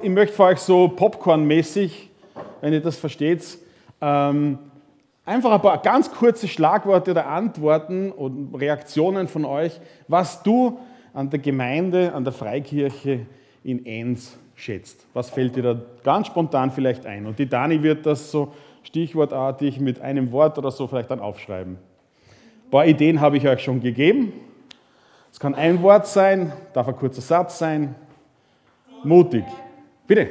[0.00, 2.08] Ich möchte für euch so Popcorn-mäßig,
[2.60, 3.58] wenn ihr das versteht,
[4.00, 4.56] ähm,
[5.24, 10.78] einfach ein paar ganz kurze Schlagworte oder Antworten und Reaktionen von euch, was du
[11.12, 13.26] an der Gemeinde, an der Freikirche
[13.64, 15.04] in Enns schätzt.
[15.14, 17.26] Was fällt dir da ganz spontan vielleicht ein?
[17.26, 18.52] Und die Dani wird das so
[18.84, 21.72] stichwortartig mit einem Wort oder so vielleicht dann aufschreiben.
[21.74, 24.32] Ein paar Ideen habe ich euch schon gegeben.
[25.32, 27.96] Es kann ein Wort sein, darf ein kurzer Satz sein.
[29.02, 29.42] Mutig.
[30.08, 30.30] Bitte.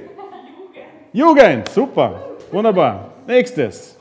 [1.14, 1.14] Jugend.
[1.14, 2.36] Jugend, super.
[2.52, 3.14] Wunderbar.
[3.28, 3.96] Nächstes.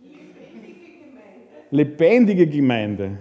[0.00, 1.66] Lebendige Gemeinde.
[1.70, 3.18] Lebendige Gemeinde.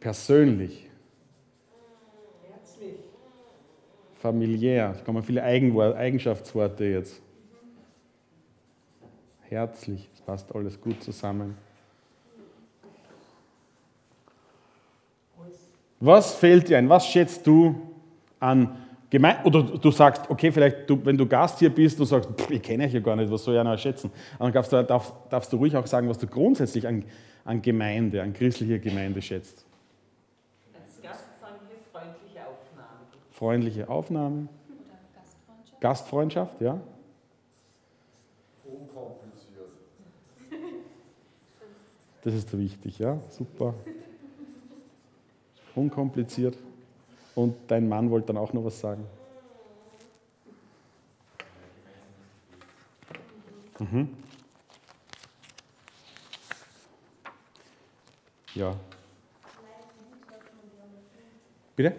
[0.00, 0.88] Persönlich.
[2.48, 2.94] Herzlich.
[4.14, 4.94] Familiär.
[4.94, 7.20] Da kommen viele Eigenschaftsworte jetzt.
[9.42, 10.08] Herzlich.
[10.12, 11.58] Das passt alles gut zusammen.
[16.00, 16.88] Was fällt dir ein?
[16.88, 17.74] Was schätzt du
[18.38, 18.76] an
[19.10, 19.44] Gemeinde?
[19.44, 22.62] Oder du sagst, okay, vielleicht, du, wenn du Gast hier bist, du sagst, pff, ich
[22.62, 24.10] kenne euch ja gar nicht, was soll ich noch schätzen?
[24.38, 27.04] dann darfst du, darfst, darfst du ruhig auch sagen, was du grundsätzlich an,
[27.44, 29.64] an Gemeinde, an christlicher Gemeinde schätzt.
[30.74, 33.00] Als Gast sagen wir freundliche Aufnahme.
[33.32, 34.48] Freundliche Aufnahme.
[35.80, 35.80] Gastfreundschaft.
[35.80, 36.80] Gastfreundschaft, ja.
[38.64, 39.70] Unkompliziert.
[42.22, 43.18] Das ist wichtig, ja.
[43.30, 43.74] Super
[45.74, 46.56] unkompliziert.
[47.34, 49.04] Und dein Mann wollte dann auch noch was sagen.
[53.78, 54.08] Mhm.
[58.54, 58.74] Ja.
[61.76, 61.94] Bitte?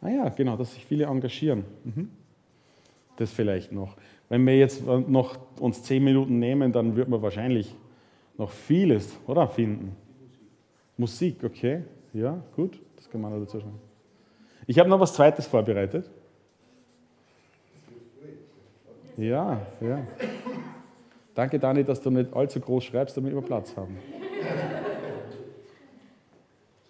[0.00, 1.64] Ah ja, genau, dass sich viele engagieren.
[1.84, 2.10] Mhm.
[3.16, 3.96] Das vielleicht noch.
[4.28, 7.74] Wenn wir jetzt noch uns zehn Minuten nehmen, dann wird man wahrscheinlich
[8.38, 9.96] noch vieles, oder, finden.
[10.96, 11.82] Musik, okay.
[12.12, 13.80] Ja, gut, das kann man dazu schreiben.
[14.66, 16.10] Ich habe noch was Zweites vorbereitet.
[19.16, 20.06] Ja, ja.
[21.34, 23.98] Danke, Dani, dass du nicht allzu groß schreibst, damit wir Platz haben.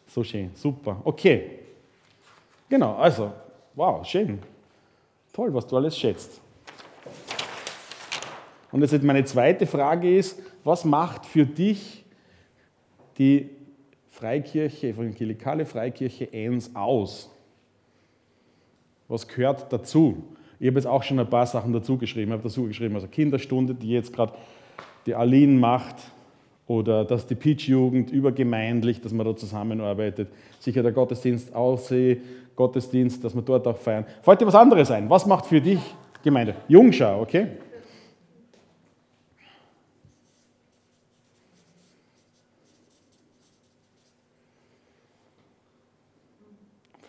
[0.06, 1.00] So schön, super.
[1.04, 1.58] Okay.
[2.68, 3.32] Genau, also,
[3.74, 4.38] wow, schön.
[5.32, 6.40] Toll, was du alles schätzt.
[8.70, 12.04] Und jetzt meine zweite Frage ist, was macht für dich
[13.18, 13.50] die
[14.12, 17.30] Freikirche, evangelikale Freikirche Enns aus?
[19.08, 20.22] Was gehört dazu?
[20.60, 22.30] Ich habe jetzt auch schon ein paar Sachen dazu geschrieben.
[22.30, 24.34] Habe dazu geschrieben, also Kinderstunde, die jetzt gerade
[25.06, 25.96] die Aline macht,
[26.66, 30.28] oder dass die Pitch-Jugend übergemeindlich, dass man da zusammenarbeitet.
[30.60, 32.20] Sicher der Gottesdienst Aussee,
[32.54, 34.04] Gottesdienst, dass wir dort auch feiern.
[34.22, 35.10] Fällt dir was anderes ein?
[35.10, 35.80] Was macht für dich
[36.22, 36.54] Gemeinde?
[36.68, 37.48] Jungschau, okay?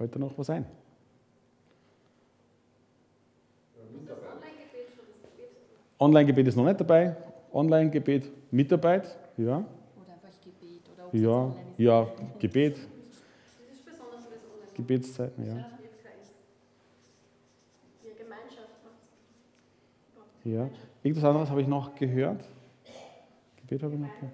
[0.04, 0.66] Fällt dir noch was ein?
[5.98, 7.16] Online-Gebet ist noch nicht dabei.
[7.54, 9.60] Online-Gebet, Mitarbeit, ja.
[9.60, 9.66] Oder
[10.12, 10.82] einfach Gebet.
[10.94, 12.76] Oder ja, ja, Gebet.
[14.76, 15.66] Gebetszeiten, ja.
[20.44, 20.70] Ja.
[21.02, 22.44] Irgendwas anderes habe ich noch gehört.
[23.56, 24.34] Gebet habe ich noch gehört.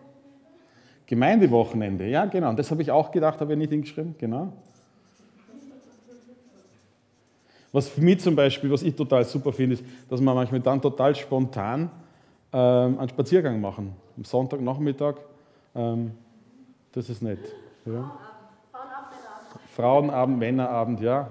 [1.05, 2.49] Gemeindewochenende, ja, genau.
[2.49, 4.51] Und das habe ich auch gedacht, habe ich nicht hingeschrieben, genau.
[7.71, 10.81] Was für mich zum Beispiel, was ich total super finde, ist, dass wir manchmal dann
[10.81, 11.91] total spontan
[12.51, 13.95] ähm, einen Spaziergang machen.
[14.17, 15.15] Am Sonntagnachmittag.
[15.75, 16.11] Ähm,
[16.91, 17.39] das ist nett.
[17.85, 18.11] Ja.
[18.71, 19.15] Frauenabend,
[19.75, 21.29] Frauenabend, Männerabend, ja.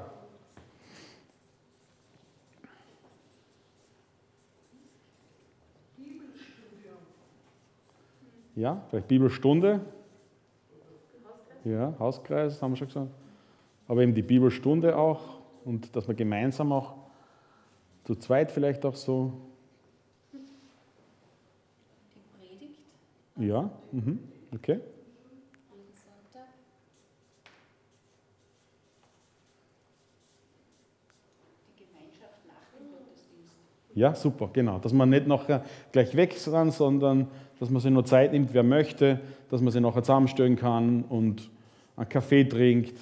[8.55, 9.81] Ja, vielleicht Bibelstunde.
[11.65, 13.10] Ja, Hauskreis, haben wir schon gesagt.
[13.87, 15.38] Aber eben die Bibelstunde auch
[15.69, 16.95] und dass man gemeinsam auch
[18.05, 19.34] zu zweit vielleicht auch so.
[20.33, 20.39] Die
[22.39, 22.79] Predigt?
[23.37, 24.19] Ja, mhm.
[24.55, 24.81] okay.
[33.94, 34.79] Ja, super, genau.
[34.79, 37.26] Dass man nicht nachher gleich weg ist, sondern
[37.59, 41.50] dass man sich nur Zeit nimmt, wer möchte, dass man sich nachher zusammenstellen kann und
[41.97, 42.97] einen Kaffee trinkt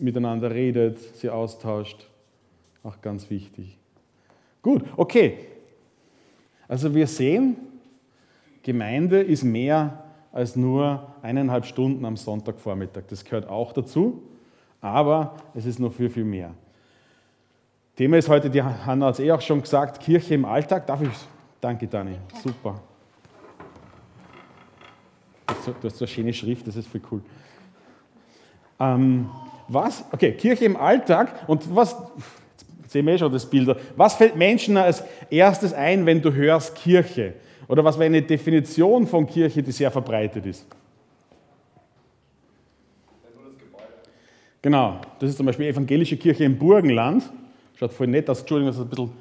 [0.00, 2.06] miteinander redet, sie austauscht.
[2.82, 3.78] Auch ganz wichtig.
[4.62, 5.38] Gut, okay.
[6.68, 7.56] Also wir sehen,
[8.62, 13.04] Gemeinde ist mehr als nur eineinhalb Stunden am Sonntagvormittag.
[13.08, 14.22] Das gehört auch dazu,
[14.80, 16.52] aber es ist noch viel, viel mehr.
[17.96, 20.86] Thema ist heute, die Hanna hat es eh auch schon gesagt, Kirche im Alltag.
[20.86, 21.08] Darf ich?
[21.60, 22.16] Danke, Dani.
[22.42, 22.80] Super.
[25.46, 27.22] Du hast so eine schöne Schrift, das ist viel cool.
[28.78, 29.30] Ähm,
[29.68, 30.04] was?
[30.12, 31.44] Okay, Kirche im Alltag.
[31.46, 31.96] Und was,
[32.82, 33.76] jetzt sehen wir eh schon das Bild.
[33.96, 37.34] Was fällt Menschen als erstes ein, wenn du hörst Kirche?
[37.68, 40.66] Oder was wäre eine Definition von Kirche, die sehr verbreitet ist?
[44.62, 47.22] Genau, das ist zum Beispiel evangelische Kirche im Burgenland.
[47.74, 49.12] Schaut voll nett aus, Entschuldigung, dass es ein bisschen,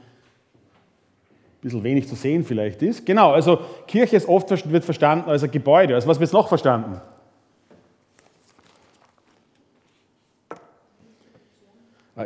[1.62, 3.06] bisschen wenig zu sehen vielleicht ist.
[3.06, 5.94] Genau, also Kirche ist oft wird verstanden als ein Gebäude.
[5.94, 7.00] Also was wird noch verstanden?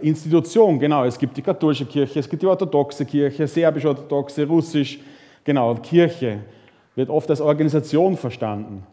[0.01, 1.03] Institution, genau.
[1.05, 4.99] Es gibt die katholische Kirche, es gibt die orthodoxe Kirche, serbisch-orthodoxe, russisch,
[5.43, 5.73] genau.
[5.75, 6.39] Kirche
[6.95, 8.83] wird oft als Organisation verstanden.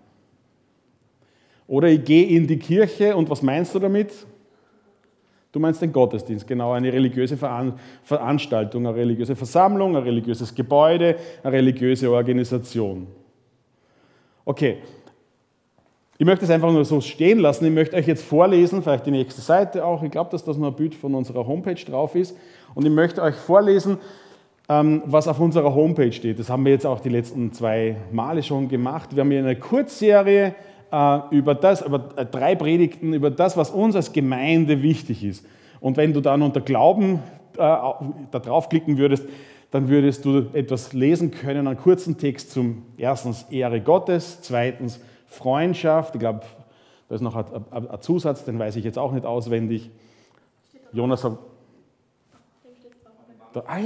[1.68, 4.12] Oder ich gehe in die Kirche und was meinst du damit?
[5.52, 11.52] Du meinst den Gottesdienst, genau, eine religiöse Veranstaltung, eine religiöse Versammlung, ein religiöses Gebäude, eine
[11.52, 13.06] religiöse Organisation.
[14.44, 14.78] Okay,
[16.18, 17.66] ich möchte es einfach nur so stehen lassen.
[17.66, 20.02] Ich möchte euch jetzt vorlesen, vielleicht die nächste Seite auch.
[20.02, 22.36] Ich glaube, dass das noch ein Bild von unserer Homepage drauf ist.
[22.74, 23.98] Und ich möchte euch vorlesen,
[24.68, 26.38] ähm, was auf unserer Homepage steht.
[26.38, 29.14] Das haben wir jetzt auch die letzten zwei Male schon gemacht.
[29.14, 30.54] Wir haben hier eine Kurzserie
[30.90, 35.44] äh, über das, über äh, drei Predigten, über das, was uns als Gemeinde wichtig ist.
[35.80, 37.20] Und wenn du dann unter Glauben
[37.54, 39.26] äh, da draufklicken würdest,
[39.70, 46.14] dann würdest du etwas lesen können, einen kurzen Text zum erstens Ehre Gottes, zweitens Freundschaft.
[46.14, 46.42] Ich glaube,
[47.08, 49.90] da ist noch ein, Zusatz, den weiß ich jetzt auch nicht auswendig.
[50.92, 51.38] Jonas sagt,
[53.54, 53.78] ah,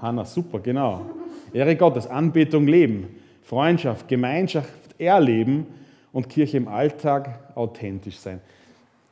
[0.00, 1.06] Hanna, super, genau.
[1.52, 5.66] Ehre Gottes, Anbetung, Leben, Freundschaft, Gemeinschaft, Erleben
[6.12, 8.40] und Kirche im Alltag authentisch sein.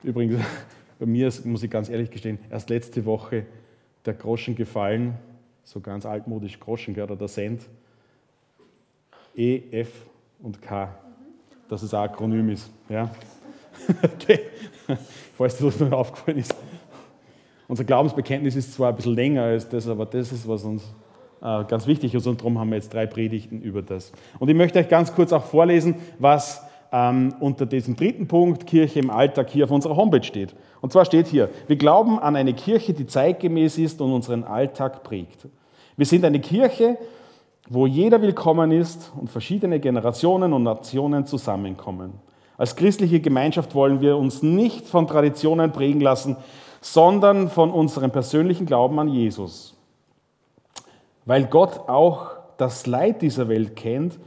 [0.02, 0.44] Übrigens,
[0.98, 3.46] bei mir ist, muss ich ganz ehrlich gestehen, erst letzte Woche
[4.04, 5.14] der Groschen gefallen,
[5.62, 7.62] so ganz altmodisch Groschen, oder der Cent.
[9.36, 9.90] E, F
[10.40, 10.94] und K,
[11.68, 12.70] dass es ein Akronym ist.
[12.88, 13.10] Ja?
[14.02, 14.40] okay.
[15.36, 16.54] Falls das noch aufgefallen ist.
[17.66, 20.82] Unser Glaubensbekenntnis ist zwar ein bisschen länger als das, aber das ist, was uns
[21.40, 24.12] äh, ganz wichtig ist und darum haben wir jetzt drei Predigten über das.
[24.38, 26.62] Und ich möchte euch ganz kurz auch vorlesen, was
[26.92, 30.54] ähm, unter diesem dritten Punkt Kirche im Alltag hier auf unserer Homepage steht.
[30.80, 35.02] Und zwar steht hier, wir glauben an eine Kirche, die zeitgemäß ist und unseren Alltag
[35.02, 35.48] prägt.
[35.96, 36.96] Wir sind eine Kirche,
[37.68, 42.12] wo jeder willkommen ist und verschiedene Generationen und Nationen zusammenkommen.
[42.58, 46.36] Als christliche Gemeinschaft wollen wir uns nicht von Traditionen prägen lassen,
[46.80, 49.74] sondern von unserem persönlichen Glauben an Jesus.
[51.24, 54.18] Weil Gott auch das Leid dieser Welt kennt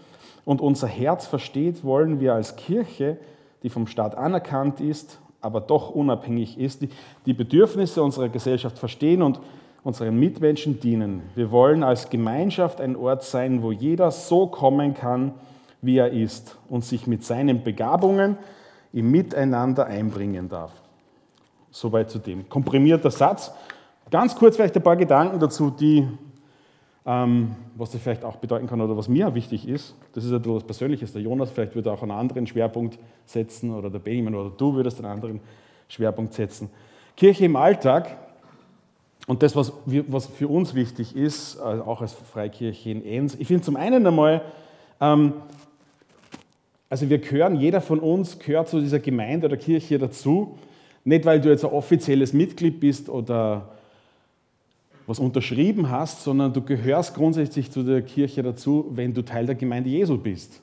[0.44, 3.18] und unser Herz versteht, wollen wir als Kirche,
[3.62, 6.82] die vom Staat anerkannt ist, aber doch unabhängig ist,
[7.26, 9.40] die Bedürfnisse unserer Gesellschaft verstehen und
[9.88, 11.22] unseren Mitmenschen dienen.
[11.34, 15.34] Wir wollen als Gemeinschaft ein Ort sein, wo jeder so kommen kann,
[15.82, 18.38] wie er ist und sich mit seinen Begabungen
[18.92, 20.74] im Miteinander einbringen darf.
[21.72, 22.50] Soweit zu dem.
[22.50, 23.54] Komprimierter Satz.
[24.12, 26.06] Ganz kurz vielleicht ein paar Gedanken dazu, die
[27.06, 30.66] ähm, was das vielleicht auch bedeuten kann oder was mir wichtig ist, das ist etwas
[30.66, 31.14] Persönliches.
[31.14, 34.98] Der Jonas vielleicht würde auch einen anderen Schwerpunkt setzen oder der Benjamin oder du würdest
[35.00, 35.40] einen anderen
[35.88, 36.70] Schwerpunkt setzen.
[37.16, 38.27] Kirche im Alltag
[39.28, 43.36] und das, was, was für uns wichtig ist, äh, auch als Freikirche in Enns.
[43.36, 44.42] Ich finde zum einen einmal,
[45.02, 45.34] ähm,
[46.90, 50.58] also wir gehören, jeder von uns gehört zu dieser Gemeinde oder Kirche dazu.
[51.04, 53.68] Nicht, weil du jetzt ein offizielles Mitglied bist oder
[55.06, 59.56] was unterschrieben hast, sondern du gehörst grundsätzlich zu der Kirche dazu, wenn du Teil der
[59.56, 60.62] Gemeinde Jesu bist.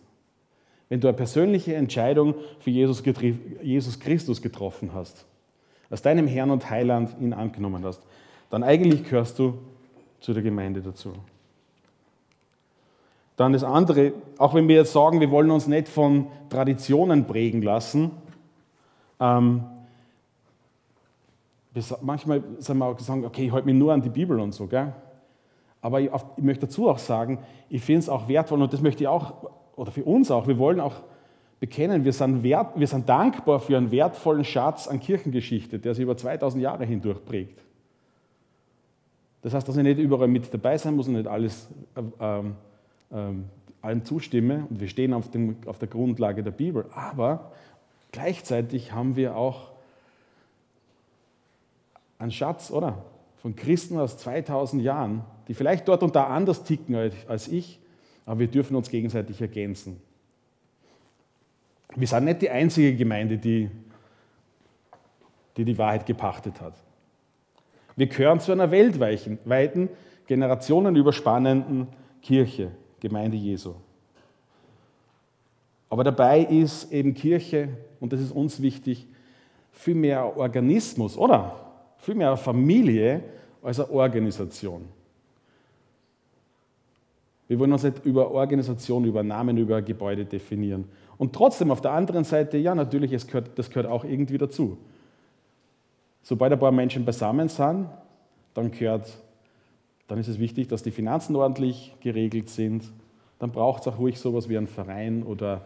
[0.89, 3.03] Wenn du eine persönliche Entscheidung für Jesus,
[3.63, 5.27] Jesus Christus getroffen hast,
[5.91, 8.03] als deinem Herrn und Heiland ihn angenommen hast,
[8.55, 9.55] dann eigentlich gehörst du
[10.21, 11.13] zu der Gemeinde dazu.
[13.35, 17.63] Dann das andere, auch wenn wir jetzt sagen, wir wollen uns nicht von Traditionen prägen
[17.63, 18.13] lassen,
[19.19, 19.65] ähm,
[22.01, 24.69] manchmal sagen wir auch sagen, okay, ich halte mich nur an die Bibel und so,
[24.69, 24.93] gell?
[25.81, 29.03] Aber ich, ich möchte dazu auch sagen, ich finde es auch wertvoll und das möchte
[29.03, 30.95] ich auch, oder für uns auch, wir wollen auch
[31.59, 36.05] bekennen, wir sind, wert, wir sind dankbar für einen wertvollen Schatz an Kirchengeschichte, der sich
[36.05, 37.65] über 2000 Jahre hindurch prägt.
[39.45, 41.69] Das heißt, dass ich nicht überall mit dabei sein muss und nicht alles
[42.19, 42.57] ähm,
[43.13, 43.45] ähm,
[43.83, 47.53] allem zustimme und wir stehen auf, dem, auf der Grundlage der Bibel, aber
[48.11, 49.73] gleichzeitig haben wir auch
[52.19, 53.05] ein Schatz, oder?
[53.37, 56.97] Von Christen aus 2000 Jahren, die vielleicht dort und da anders ticken
[57.29, 57.79] als ich,
[58.25, 60.01] aber wir dürfen uns gegenseitig ergänzen.
[61.95, 63.71] Wir sind nicht die einzige Gemeinde, die
[65.59, 66.75] die, die Wahrheit gepachtet hat.
[67.97, 69.89] Wir gehören zu einer weltweiten,
[70.27, 71.89] generationenüberspannenden
[72.23, 72.71] Kirche,
[73.01, 73.75] Gemeinde Jesu.
[75.91, 77.69] Aber dabei ist eben Kirche,
[78.01, 79.07] und das ist uns wichtig,
[79.71, 81.55] viel mehr Organismus, oder?
[81.99, 83.23] Viel mehr Familie
[83.63, 84.87] als eine Organisation.
[87.47, 90.87] Wir wollen uns nicht über Organisation, über Namen, über Gebäude definieren.
[91.19, 94.79] Und trotzdem auf der anderen Seite, ja, natürlich, es gehört, das gehört auch irgendwie dazu.
[96.25, 97.87] Sobald ein paar Menschen beisammen sind,
[98.55, 99.19] dann, gehört,
[100.09, 102.91] dann ist es wichtig, dass die Finanzen ordentlich geregelt sind.
[103.39, 105.61] Dann braucht es auch ruhig sowas wie einen Verein oder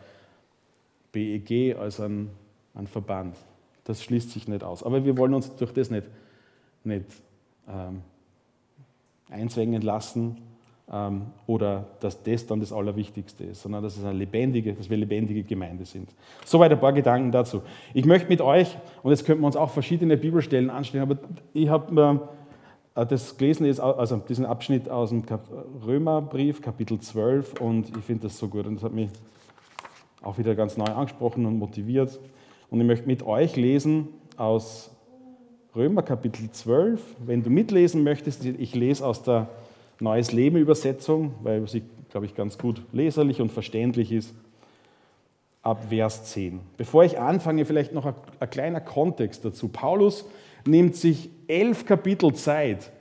[1.13, 2.31] BEG als ein,
[2.75, 3.37] ein Verband.
[3.85, 4.83] Das schließt sich nicht aus.
[4.83, 6.09] Aber wir wollen uns durch das nicht,
[6.83, 7.07] nicht
[7.69, 8.03] ähm,
[9.31, 10.39] einzwängen lassen
[11.47, 15.43] oder dass das dann das Allerwichtigste ist, sondern dass, es eine lebendige, dass wir lebendige
[15.43, 16.09] Gemeinde sind.
[16.47, 17.61] Soweit ein paar Gedanken dazu.
[17.93, 21.19] Ich möchte mit euch, und jetzt könnten wir uns auch verschiedene Bibelstellen anstellen, aber
[21.53, 22.29] ich habe mir
[22.95, 25.25] äh, das gelesen, also diesen Abschnitt aus dem
[25.87, 29.11] Römerbrief, Kapitel 12, und ich finde das so gut und das hat mich
[30.23, 32.19] auch wieder ganz neu angesprochen und motiviert.
[32.71, 34.91] Und ich möchte mit euch lesen aus
[35.77, 37.01] Römer Kapitel 12.
[37.27, 39.49] Wenn du mitlesen möchtest, ich lese aus der
[40.01, 44.35] Neues Leben Übersetzung, weil sie, glaube ich, ganz gut leserlich und verständlich ist,
[45.63, 46.61] ab Vers 10.
[46.77, 49.69] Bevor ich anfange, vielleicht noch ein, ein kleiner Kontext dazu.
[49.69, 50.25] Paulus
[50.65, 52.93] nimmt sich elf Kapitel Zeit,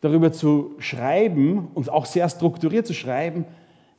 [0.00, 3.44] darüber zu schreiben und auch sehr strukturiert zu schreiben,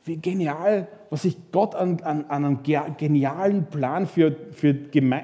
[0.04, 2.62] wie genial, was sich Gott an, an, an einem
[2.96, 4.74] genialen Plan für, für,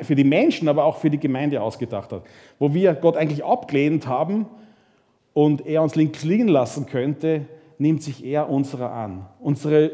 [0.03, 2.25] für die Menschen, aber auch für die Gemeinde ausgedacht hat.
[2.59, 4.47] Wo wir Gott eigentlich abgelehnt haben
[5.35, 9.27] und er uns links liegen lassen könnte, nimmt sich er unserer an.
[9.41, 9.91] Unsere,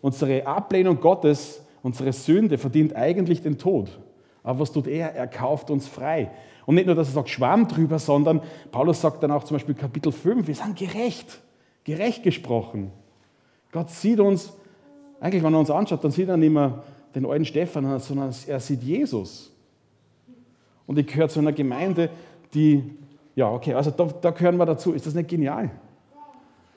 [0.00, 3.98] unsere Ablehnung Gottes, unsere Sünde verdient eigentlich den Tod.
[4.42, 5.14] Aber was tut er?
[5.14, 6.30] Er kauft uns frei.
[6.66, 9.74] Und nicht nur, dass er sagt, Schwamm drüber, sondern Paulus sagt dann auch zum Beispiel
[9.74, 11.40] Kapitel 5, wir sind gerecht,
[11.84, 12.92] gerecht gesprochen.
[13.72, 14.52] Gott sieht uns,
[15.20, 16.82] eigentlich wenn er uns anschaut, dann sieht er nicht mehr
[17.14, 19.50] den alten Stephan, sondern er sieht Jesus.
[20.86, 22.10] Und ich gehöre zu einer Gemeinde,
[22.54, 22.82] die
[23.34, 24.92] ja, okay, also da, da gehören wir dazu.
[24.92, 25.70] Ist das nicht genial?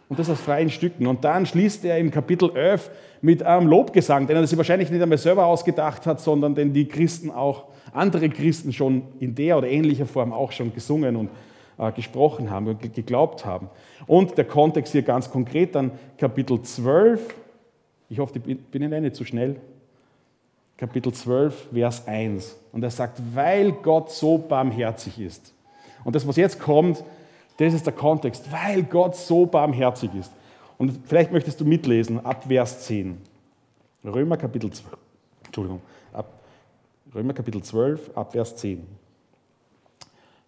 [0.08, 1.08] Und das aus freien Stücken.
[1.08, 5.02] Und dann schließt er im Kapitel 11 mit einem Lobgesang, den er sich wahrscheinlich nicht
[5.02, 9.68] einmal selber ausgedacht hat, sondern den die Christen auch, andere Christen schon in der oder
[9.68, 11.30] ähnlicher Form auch schon gesungen und
[11.80, 13.70] äh, gesprochen haben und geglaubt haben.
[14.06, 17.22] Und der Kontext hier ganz konkret, dann Kapitel 12,
[18.10, 19.56] ich hoffe, ich bin Ihnen nicht zu schnell.
[20.78, 22.60] Kapitel 12, Vers 1.
[22.72, 25.55] Und er sagt, weil Gott so barmherzig ist.
[26.06, 27.04] Und das, was jetzt kommt,
[27.58, 30.32] das ist der Kontext, weil Gott so barmherzig ist.
[30.78, 33.18] Und vielleicht möchtest du mitlesen ab Vers 10.
[34.06, 34.98] Römer Kapitel 12.
[35.46, 35.82] Entschuldigung,
[36.14, 36.28] ab
[37.14, 38.86] Römer Kapitel 12, ab Vers 10.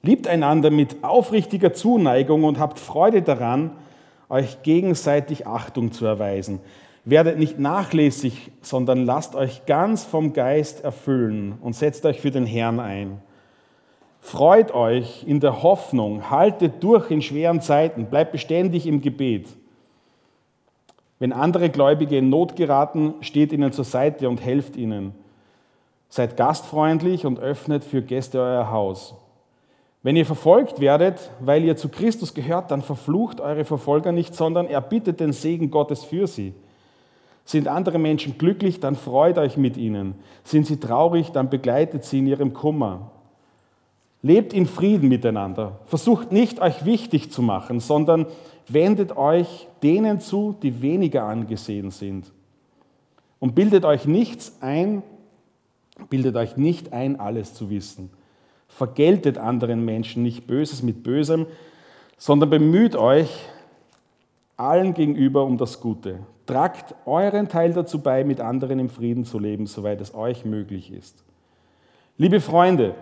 [0.04, 3.72] Liebt einander mit aufrichtiger Zuneigung und habt Freude daran,
[4.30, 6.60] euch gegenseitig Achtung zu erweisen.
[7.06, 12.46] Werdet nicht nachlässig, sondern lasst euch ganz vom Geist erfüllen und setzt euch für den
[12.46, 13.22] Herrn ein.
[14.28, 19.48] Freut euch in der Hoffnung, haltet durch in schweren Zeiten, bleibt beständig im Gebet.
[21.18, 25.14] Wenn andere Gläubige in Not geraten, steht ihnen zur Seite und helft ihnen.
[26.10, 29.16] Seid gastfreundlich und öffnet für Gäste euer Haus.
[30.04, 34.68] Wenn ihr verfolgt werdet, weil ihr zu Christus gehört, dann verflucht eure Verfolger nicht, sondern
[34.68, 36.54] erbittet den Segen Gottes für sie.
[37.46, 40.16] Sind andere Menschen glücklich, dann freut euch mit ihnen.
[40.44, 43.12] Sind sie traurig, dann begleitet sie in ihrem Kummer.
[44.28, 45.80] Lebt in Frieden miteinander.
[45.86, 48.26] Versucht nicht, euch wichtig zu machen, sondern
[48.68, 52.34] wendet euch denen zu, die weniger angesehen sind.
[53.40, 55.02] Und bildet euch nichts ein,
[56.10, 58.10] bildet euch nicht ein, alles zu wissen.
[58.68, 61.46] Vergeltet anderen Menschen nicht Böses mit Bösem,
[62.18, 63.30] sondern bemüht euch
[64.58, 66.20] allen gegenüber um das Gute.
[66.46, 70.92] Tragt euren Teil dazu bei, mit anderen im Frieden zu leben, soweit es euch möglich
[70.92, 71.24] ist.
[72.18, 72.96] Liebe Freunde,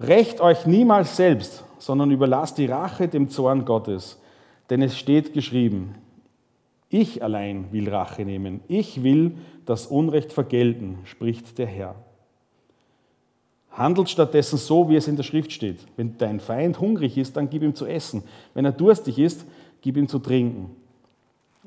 [0.00, 4.18] Recht euch niemals selbst, sondern überlasst die Rache dem Zorn Gottes.
[4.70, 5.94] Denn es steht geschrieben,
[6.90, 9.36] ich allein will Rache nehmen, ich will
[9.66, 11.94] das Unrecht vergelten, spricht der Herr.
[13.70, 15.78] Handelt stattdessen so, wie es in der Schrift steht.
[15.96, 18.24] Wenn dein Feind hungrig ist, dann gib ihm zu essen.
[18.54, 19.44] Wenn er durstig ist,
[19.82, 20.74] gib ihm zu trinken.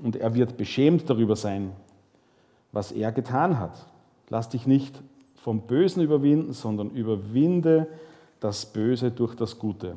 [0.01, 1.71] Und er wird beschämt darüber sein,
[2.71, 3.85] was er getan hat.
[4.29, 4.99] Lass dich nicht
[5.35, 7.87] vom Bösen überwinden, sondern überwinde
[8.41, 9.95] das Böse durch das Gute.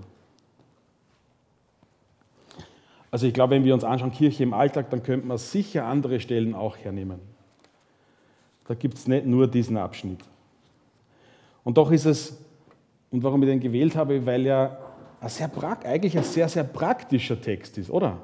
[3.11, 6.21] Also ich glaube, wenn wir uns anschauen, Kirche im Alltag, dann könnte man sicher andere
[6.21, 7.21] Stellen auch hernehmen.
[8.67, 10.21] Da gibt es nicht nur diesen Abschnitt.
[11.65, 12.39] Und doch ist es,
[13.11, 14.79] und warum ich den gewählt habe, weil er
[15.21, 15.51] ein sehr,
[15.85, 18.19] eigentlich ein sehr, sehr praktischer Text ist, oder?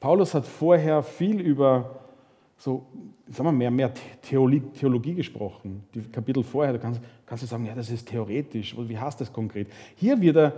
[0.00, 2.00] Paulus hat vorher viel über
[2.58, 2.86] so,
[3.30, 3.92] sagen wir, mehr, mehr
[4.22, 5.84] Theologie, gesprochen.
[5.94, 8.74] Die Kapitel vorher, da kannst, kannst du sagen, ja, das ist theoretisch.
[8.76, 9.68] Wie heißt das konkret?
[9.96, 10.52] Hier wird er,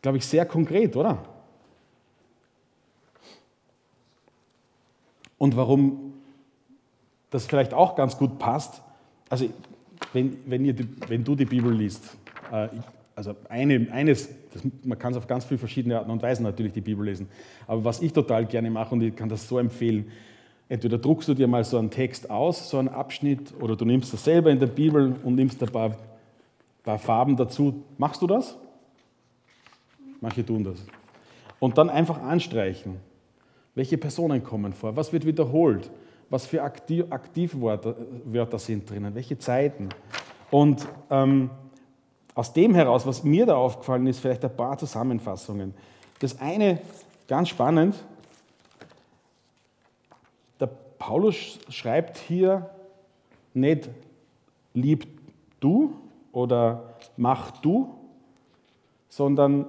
[0.00, 1.22] glaube ich, sehr konkret, oder?
[5.36, 6.14] Und warum
[7.30, 8.82] das vielleicht auch ganz gut passt,
[9.28, 9.48] also
[10.12, 10.74] wenn, wenn, ihr,
[11.06, 12.16] wenn du die Bibel liest,
[12.50, 12.68] äh,
[13.14, 16.72] also eine, eines, das, man kann es auf ganz viele verschiedene Arten und Weisen natürlich
[16.72, 17.28] die Bibel lesen,
[17.66, 20.10] aber was ich total gerne mache und ich kann das so empfehlen,
[20.68, 24.12] entweder druckst du dir mal so einen Text aus, so einen Abschnitt, oder du nimmst
[24.12, 25.96] das selber in der Bibel und nimmst ein paar,
[26.82, 27.82] paar Farben dazu.
[27.96, 28.56] Machst du das?
[30.20, 30.78] Manche tun das.
[31.60, 32.96] Und dann einfach anstreichen.
[33.74, 34.96] Welche Personen kommen vor?
[34.96, 35.90] Was wird wiederholt?
[36.30, 37.94] Was für Aktiv Aktivwörter
[38.24, 39.14] Wörter sind drinnen?
[39.14, 39.88] Welche Zeiten?
[40.50, 41.50] Und ähm,
[42.34, 45.74] aus dem heraus, was mir da aufgefallen ist, vielleicht ein paar Zusammenfassungen.
[46.20, 46.80] Das eine,
[47.26, 47.94] ganz spannend,
[50.98, 52.70] Paulus schreibt hier
[53.54, 53.88] nicht
[54.74, 55.06] lieb
[55.60, 55.94] du
[56.32, 57.94] oder mach du,
[59.08, 59.66] sondern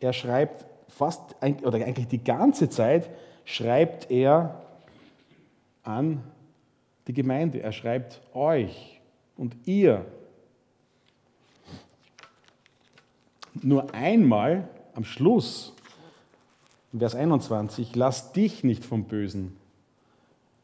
[0.00, 3.10] er schreibt fast, oder eigentlich die ganze Zeit,
[3.44, 4.62] schreibt er
[5.82, 6.22] an
[7.06, 7.60] die Gemeinde.
[7.62, 9.00] Er schreibt euch
[9.36, 10.04] und ihr.
[13.62, 15.72] Nur einmal am Schluss,
[16.96, 19.56] Vers 21, lass dich nicht vom Bösen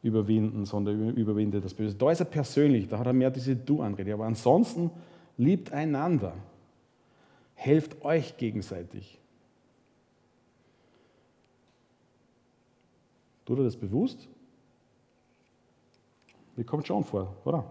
[0.03, 1.95] überwinden, sondern überwinde das Böse.
[1.95, 4.13] Da ist er persönlich, da hat er mehr diese Du-Anrede.
[4.13, 4.91] Aber ansonsten
[5.37, 6.33] liebt einander,
[7.55, 9.17] helft euch gegenseitig.
[13.45, 14.27] Tut er das bewusst?
[16.55, 17.65] Mir kommt schon vor, oder?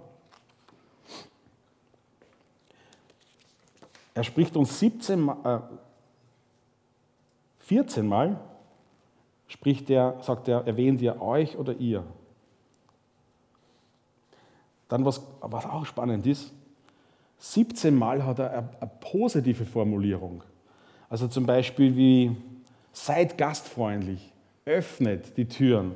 [4.15, 5.61] Er spricht uns 17 äh,
[7.61, 8.39] 14 Mal,
[9.47, 12.05] spricht er, sagt er, erwähnt ihr euch oder ihr.
[14.93, 16.53] Dann, was, was auch spannend ist,
[17.39, 20.45] 17 Mal hat er eine, positive Formulierung.
[21.09, 22.37] Also zum Beispiel wie,
[22.93, 24.35] seid gastfreundlich,
[24.67, 25.93] öffnet die Türen,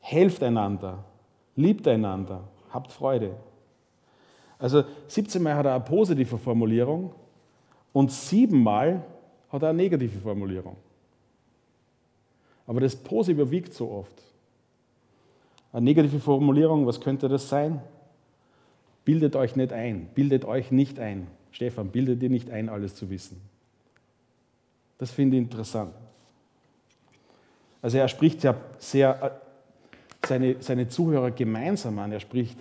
[0.00, 1.04] helft einander,
[1.54, 3.32] liebt einander, habt Freude.
[4.58, 7.12] Also 17 Mal hat er eine positive Formulierung
[7.92, 9.04] und siebenmal
[9.50, 10.76] hat er eine negative Formulierung.
[12.66, 14.33] Aber das Positive überwiegt so oft.
[15.74, 17.82] Eine negative Formulierung, was könnte das sein?
[19.04, 21.26] Bildet euch nicht ein, bildet euch nicht ein.
[21.50, 23.40] Stefan, bildet dir nicht ein, alles zu wissen.
[24.98, 25.92] Das finde ich interessant.
[27.82, 32.12] Also er spricht ja sehr äh, seine, seine Zuhörer gemeinsam an.
[32.12, 32.56] Er spricht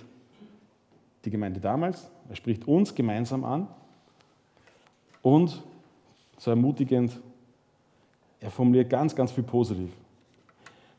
[1.24, 3.68] die Gemeinde damals, er spricht uns gemeinsam an
[5.22, 5.62] und
[6.40, 7.20] so ermutigend,
[8.40, 9.92] er formuliert ganz, ganz viel positiv.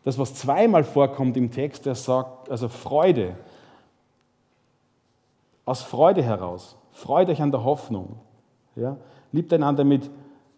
[0.05, 3.37] Das, was zweimal vorkommt im Text, er sagt, also Freude,
[5.65, 8.17] aus Freude heraus, freut euch an der Hoffnung,
[8.77, 8.99] ja?
[9.33, 10.11] liebt einander mit,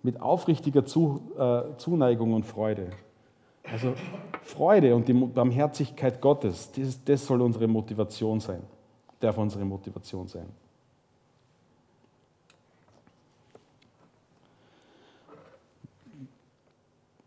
[0.03, 2.91] mit aufrichtiger Zu, äh, Zuneigung und Freude.
[3.71, 3.95] Also
[4.43, 8.63] Freude und die Barmherzigkeit Gottes, das, das soll unsere Motivation sein,
[9.21, 10.47] darf unsere Motivation sein.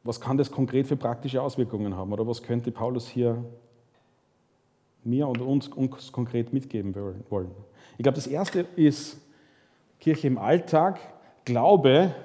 [0.09, 2.11] Was kann das konkret für praktische Auswirkungen haben?
[2.11, 3.45] Oder was könnte Paulus hier
[5.03, 6.95] mir und uns, uns konkret mitgeben
[7.29, 7.51] wollen?
[7.95, 9.21] Ich glaube, das Erste ist
[9.99, 10.99] Kirche im Alltag.
[11.45, 12.15] Glaube,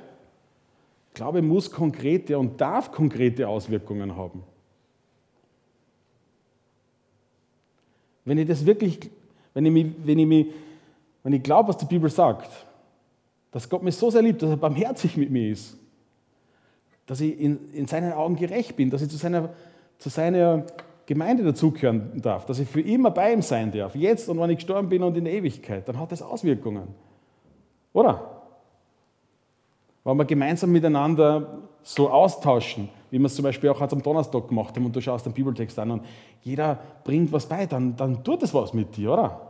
[1.13, 4.43] Glaube muss konkrete und darf konkrete Auswirkungen haben.
[8.25, 9.11] Wenn ich das wirklich,
[9.53, 10.47] wenn ich, wenn ich,
[11.23, 12.51] wenn ich glaube, was die Bibel sagt,
[13.51, 15.77] dass Gott mich so sehr liebt, dass er barmherzig mit mir ist,
[17.07, 19.51] dass ich in, in seinen Augen gerecht bin, dass ich zu seiner,
[19.99, 20.65] zu seiner
[21.07, 24.57] Gemeinde dazugehören darf, dass ich für immer bei ihm sein darf, jetzt und wenn ich
[24.57, 26.89] gestorben bin und in der Ewigkeit, dann hat das Auswirkungen.
[27.93, 28.43] Oder?
[30.03, 34.75] Wenn wir gemeinsam miteinander so austauschen, wie wir es zum Beispiel auch am Donnerstag gemacht
[34.75, 36.05] haben und du schaust den Bibeltext an und
[36.43, 39.41] jeder bringt was bei, dann, dann tut das was mit dir, oder?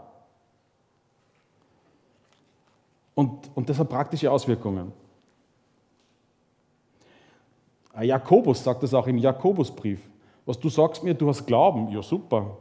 [3.14, 4.92] Und, und das hat praktische Auswirkungen.
[8.02, 10.00] Jakobus sagt das auch im Jakobusbrief.
[10.46, 12.58] Was du sagst mir, du hast Glauben, ja super.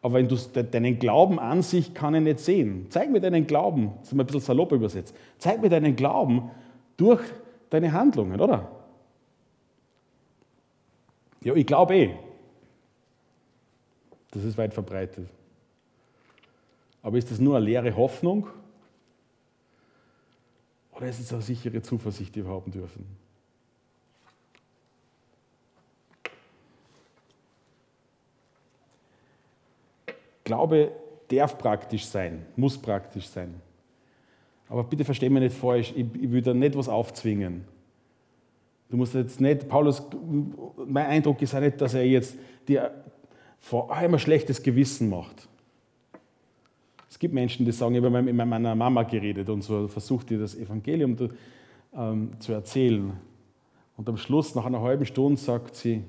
[0.00, 2.86] Aber wenn du deinen Glauben an sich kann ich nicht sehen.
[2.90, 5.14] Zeig mir deinen Glauben, das ist mal ein bisschen salopp übersetzt.
[5.38, 6.50] Zeig mir deinen Glauben
[6.96, 7.20] durch
[7.70, 8.70] deine Handlungen, oder?
[11.42, 12.14] Ja, ich glaube eh.
[14.30, 15.28] Das ist weit verbreitet.
[17.02, 18.48] Aber ist das nur eine leere Hoffnung?
[20.92, 23.06] Oder ist es eine sichere Zuversicht, die wir haben dürfen?
[30.48, 30.92] Glaube
[31.28, 33.52] darf praktisch sein, muss praktisch sein.
[34.66, 37.64] Aber bitte versteh mich nicht falsch, ich, ich will da nicht was aufzwingen.
[38.88, 40.02] Du musst jetzt nicht, Paulus,
[40.86, 42.90] mein Eindruck ist auch nicht, dass er jetzt dir
[43.60, 45.46] vor allem ein schlechtes Gewissen macht.
[47.10, 50.38] Es gibt Menschen, die sagen, ich habe mit meiner Mama geredet und so versucht ihr
[50.38, 51.14] das Evangelium
[51.94, 53.12] ähm, zu erzählen.
[53.98, 56.04] Und am Schluss, nach einer halben Stunde, sagt sie,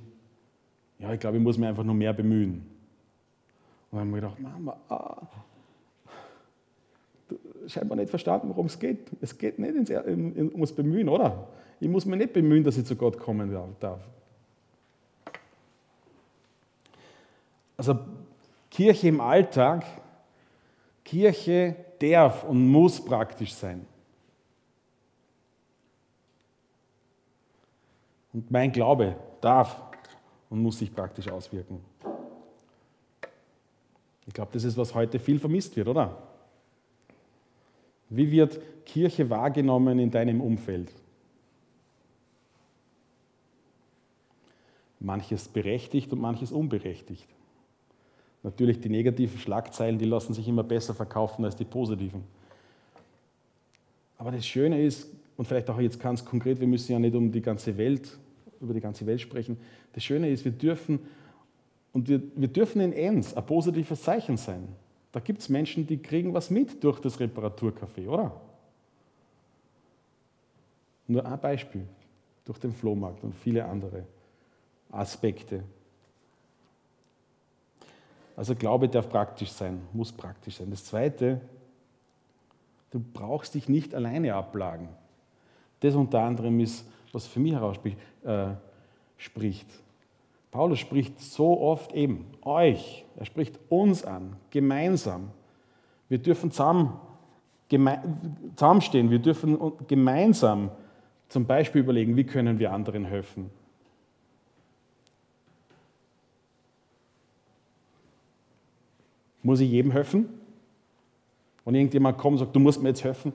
[0.98, 2.79] ja, ich glaube, ich muss mich einfach nur mehr bemühen.
[3.92, 5.22] Und dann haben wir gedacht, Mama, ah,
[7.68, 9.12] scheinbar nicht verstanden, worum es geht.
[9.22, 11.48] Es geht nicht ins, in, ums Bemühen, oder?
[11.80, 14.02] Ich muss mich nicht bemühen, dass ich zu Gott kommen darf.
[17.78, 17.98] Also
[18.70, 19.86] Kirche im Alltag,
[21.04, 23.86] Kirche darf und muss praktisch sein.
[28.34, 29.82] Und mein Glaube darf
[30.50, 31.89] und muss sich praktisch auswirken.
[34.30, 36.16] Ich glaube, das ist, was heute viel vermisst wird, oder?
[38.10, 40.94] Wie wird Kirche wahrgenommen in deinem Umfeld?
[45.00, 47.28] Manches berechtigt und manches unberechtigt.
[48.44, 52.24] Natürlich die negativen Schlagzeilen, die lassen sich immer besser verkaufen als die positiven.
[54.20, 57.32] Aber das Schöne ist, und vielleicht auch jetzt ganz konkret, wir müssen ja nicht um
[57.32, 58.16] die ganze Welt,
[58.62, 59.58] über die ganze Welt sprechen.
[59.94, 61.00] Das Schöne ist, wir dürfen,
[61.94, 64.68] und wir, wir dürfen in Enns ein positives Zeichen sein.
[65.12, 68.40] Da gibt es Menschen, die kriegen was mit durch das Reparaturcafé, oder?
[71.08, 71.88] Nur ein Beispiel,
[72.46, 74.04] durch den Flohmarkt und viele andere
[74.92, 75.64] Aspekte.
[78.36, 80.70] Also Glaube darf praktisch sein, muss praktisch sein.
[80.70, 81.42] Das Zweite,
[82.92, 84.90] du brauchst dich nicht alleine ablagen.
[85.80, 87.98] Das unter anderem ist, was für mich herausspricht.
[88.24, 88.50] Äh,
[89.20, 89.68] spricht.
[90.52, 95.30] Paulus spricht so oft eben euch, er spricht uns an, gemeinsam.
[96.08, 97.00] Wir dürfen zusammen,
[98.56, 99.58] zusammenstehen, wir dürfen
[99.88, 100.72] gemeinsam
[101.28, 103.52] zum Beispiel überlegen, wie können wir anderen helfen.
[109.44, 110.28] Muss ich jedem helfen?
[111.64, 113.32] Wenn irgendjemand kommt und sagt, du musst mir jetzt helfen,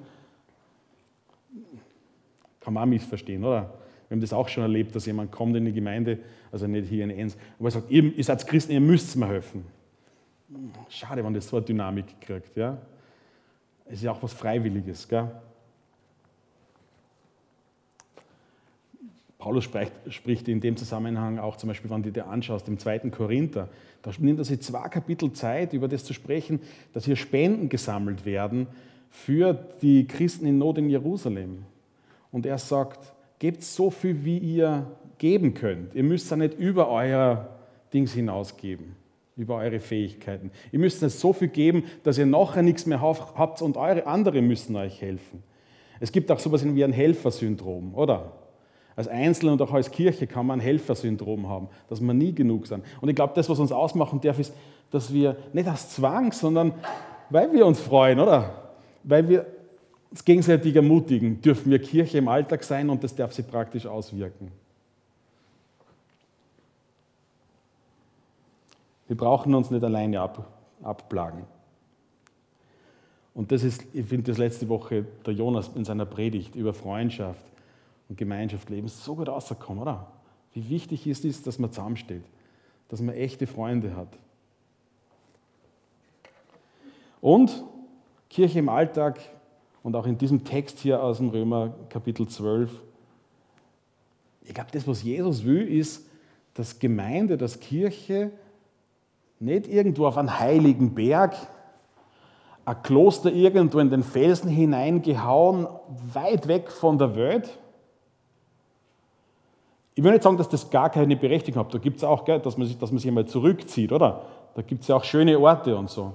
[2.59, 3.73] kann man auch missverstehen, oder?
[4.09, 6.19] Wir haben das auch schon erlebt, dass jemand kommt in die Gemeinde,
[6.53, 9.29] also nicht hier in Enns, aber er sagt, ihr, ihr seid Christen, ihr müsst mir
[9.29, 9.65] helfen.
[10.89, 12.57] Schade, wenn das so eine Dynamik kriegt.
[12.57, 12.79] Ja?
[13.87, 15.09] Es ist ja auch was Freiwilliges.
[15.09, 15.31] Gell?
[19.39, 23.11] Paulus spricht, spricht, in dem Zusammenhang auch zum Beispiel, wenn du dir anschaust, im zweiten
[23.11, 23.69] Korinther,
[24.01, 26.61] da nimmt er sich zwei Kapitel Zeit, über das zu sprechen,
[26.93, 28.67] dass hier Spenden gesammelt werden
[29.11, 31.65] für die Christen in Not in Jerusalem.
[32.33, 33.14] Und er sagt,
[33.45, 34.87] gebt so viel, wie ihr
[35.19, 35.95] geben könnt.
[35.95, 37.51] Ihr müsst ja nicht über euer
[37.93, 38.97] Dings hinausgeben,
[39.37, 40.51] über eure Fähigkeiten.
[40.73, 44.41] Ihr müsst nicht so viel geben, dass ihr nachher nichts mehr habt und eure andere
[44.41, 45.43] müssen euch helfen.
[46.01, 48.33] Es gibt auch sowas wie ein Helfersyndrom, oder?
[48.97, 52.67] Als Einzelne und auch als Kirche kann man ein Helfersyndrom haben, dass wir nie genug
[52.67, 52.83] sind.
[53.03, 54.55] Und ich glaube, das, was uns ausmachen darf, ist,
[54.91, 56.73] dass wir nicht aus Zwang, sondern
[57.29, 58.73] weil wir uns freuen, oder?
[59.03, 59.45] Weil wir
[60.15, 64.53] uns gegenseitig ermutigen, dürfen wir Kirche im Alltag sein und das darf sich praktisch auswirken.
[69.09, 70.47] Wir brauchen uns nicht alleine ab,
[70.85, 71.43] abplagen.
[73.35, 77.45] Und das ist, ich finde, das letzte Woche der Jonas in seiner Predigt über Freundschaft
[78.09, 80.13] und Gemeinschaft leben so gut rausgekommen, oder?
[80.53, 82.23] Wie wichtig ist es, dass man zusammensteht,
[82.89, 84.17] dass man echte Freunde hat.
[87.21, 87.65] Und
[88.31, 89.19] Kirche im Alltag
[89.85, 92.71] und auch in diesem Text hier aus dem Römer Kapitel 12.
[94.43, 96.09] Ich glaube, das, was Jesus will, ist,
[96.55, 98.33] dass Gemeinde, dass Kirche
[99.39, 101.37] nicht irgendwo auf einen heiligen Berg,
[102.65, 105.69] ein Kloster irgendwo in den Felsen hineingehauen,
[106.15, 107.59] weit weg von der Welt.
[109.95, 111.75] Ich will nicht sagen, dass das gar keine Berechtigung hat.
[111.75, 114.23] Da gibt es auch, dass man, sich, dass man sich einmal zurückzieht, oder?
[114.55, 116.15] Da gibt es ja auch schöne Orte und so.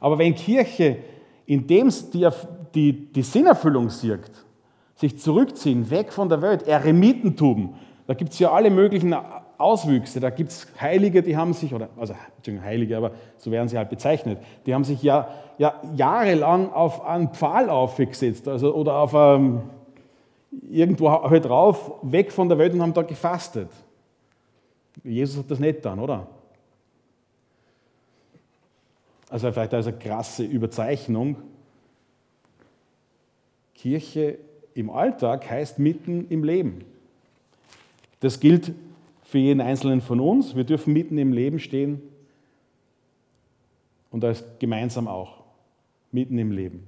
[0.00, 0.98] Aber wenn Kirche
[1.46, 2.28] indem es die,
[2.74, 4.30] die, die Sinnerfüllung sieht,
[4.94, 7.74] sich zurückziehen, weg von der Welt, Eremitentum,
[8.06, 9.14] da gibt es ja alle möglichen
[9.56, 10.20] Auswüchse.
[10.20, 12.14] Da gibt es Heilige, die haben sich, oder, also
[12.62, 17.32] Heilige, aber so werden sie halt bezeichnet, die haben sich ja, ja jahrelang auf einen
[17.32, 19.62] Pfahl aufgesetzt also, oder auf ähm,
[20.70, 23.70] irgendwo halt drauf, weg von der Welt und haben da gefastet.
[25.02, 26.26] Jesus hat das nicht getan, oder?
[29.34, 31.36] also vielleicht als eine krasse Überzeichnung,
[33.84, 34.38] Kirche
[34.72, 36.86] im Alltag heißt mitten im Leben.
[38.20, 38.72] Das gilt
[39.24, 40.56] für jeden Einzelnen von uns.
[40.56, 42.00] Wir dürfen mitten im Leben stehen.
[44.10, 45.42] und als gemeinsam auch,
[46.12, 46.86] mitten im Leben.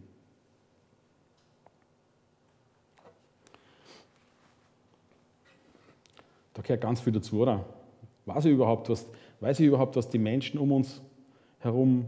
[6.55, 7.67] Da gehört ganz viel dazu, oder?
[8.25, 9.05] Weiß ich überhaupt, was,
[9.41, 11.03] weiß ich überhaupt, was die Menschen um uns
[11.59, 12.07] herum,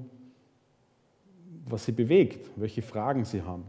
[1.67, 3.65] was sie bewegt, welche Fragen sie haben?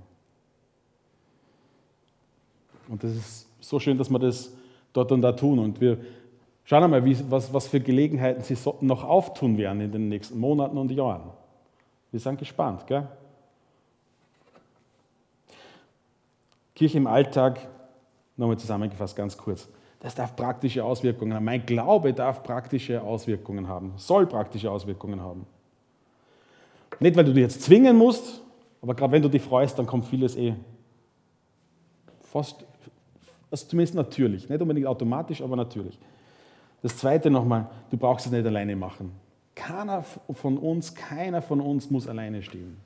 [2.89, 4.51] Und das ist so schön, dass wir das
[4.91, 5.59] dort und da tun.
[5.59, 5.99] Und wir
[6.65, 10.77] schauen einmal, wie, was, was für Gelegenheiten sie noch auftun werden in den nächsten Monaten
[10.77, 11.29] und Jahren.
[12.11, 12.87] Wir sind gespannt.
[12.87, 13.07] Gell?
[16.73, 17.59] Kirche im Alltag,
[18.37, 19.67] nochmal zusammengefasst ganz kurz.
[19.99, 21.43] Das darf praktische Auswirkungen haben.
[21.43, 25.45] Mein Glaube darf praktische Auswirkungen haben, soll praktische Auswirkungen haben.
[27.01, 28.41] Nicht, weil du dich jetzt zwingen musst,
[28.81, 30.55] aber gerade wenn du dich freust, dann kommt vieles eh
[32.21, 32.65] fast,
[33.51, 34.49] also zumindest natürlich.
[34.49, 35.97] Nicht unbedingt automatisch, aber natürlich.
[36.81, 39.11] Das Zweite nochmal, du brauchst es nicht alleine machen.
[39.55, 42.77] Keiner von uns, keiner von uns muss alleine stehen.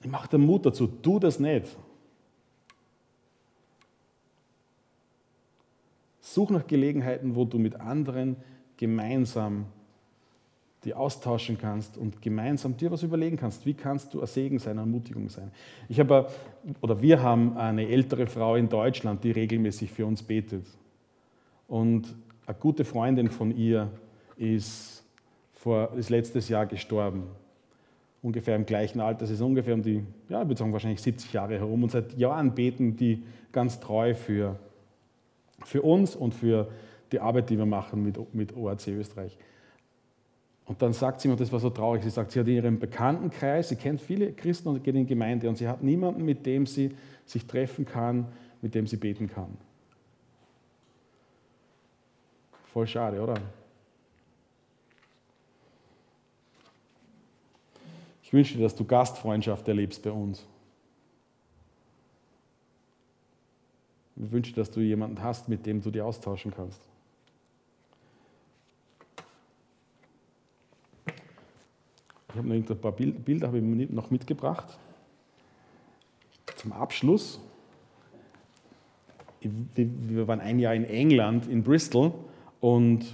[0.00, 1.76] Ich mache dir Mut dazu, tu das nicht.
[6.20, 8.36] Such nach Gelegenheiten, wo du mit anderen
[8.76, 9.66] gemeinsam
[10.84, 13.64] die austauschen kannst und gemeinsam dir was überlegen kannst.
[13.66, 15.50] Wie kannst du ein Segen sein, eine Ermutigung sein?
[15.88, 16.28] Ich habe,
[16.80, 20.66] oder wir haben eine ältere Frau in Deutschland, die regelmäßig für uns betet.
[21.68, 22.14] Und
[22.46, 23.90] eine gute Freundin von ihr
[24.36, 25.04] ist,
[25.52, 27.24] vor, ist letztes Jahr gestorben.
[28.22, 29.26] Ungefähr im gleichen Alter.
[29.26, 31.82] Sie ist ungefähr um die, ja, ich würde sagen, wahrscheinlich 70 Jahre herum.
[31.82, 34.58] Und seit Jahren beten die ganz treu für
[35.64, 36.68] für uns und für
[37.12, 39.36] die Arbeit, die wir machen mit, mit OAC Österreich.
[40.66, 42.78] Und dann sagt sie mir, das war so traurig, sie sagt, sie hat in ihrem
[42.78, 46.46] Bekanntenkreis, sie kennt viele Christen und geht in die Gemeinde und sie hat niemanden, mit
[46.46, 46.94] dem sie
[47.26, 48.28] sich treffen kann,
[48.62, 49.56] mit dem sie beten kann.
[52.64, 53.34] Voll schade, oder?
[58.22, 60.46] Ich wünsche dir, dass du Gastfreundschaft erlebst bei uns.
[64.16, 66.80] Ich wünsche, dass du jemanden hast, mit dem du dich austauschen kannst.
[72.34, 74.76] Ich habe noch ein paar Bilder habe ich noch mitgebracht.
[76.56, 77.40] Zum Abschluss.
[79.40, 82.12] Wir waren ein Jahr in England, in Bristol,
[82.60, 83.04] und